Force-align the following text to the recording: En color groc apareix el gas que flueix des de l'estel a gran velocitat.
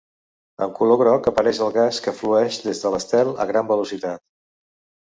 En 0.65 0.71
color 0.79 0.99
groc 1.01 1.29
apareix 1.33 1.61
el 1.67 1.75
gas 1.75 2.01
que 2.07 2.15
flueix 2.23 2.59
des 2.71 2.83
de 2.87 2.95
l'estel 2.97 3.35
a 3.47 3.51
gran 3.53 3.73
velocitat. 3.75 4.27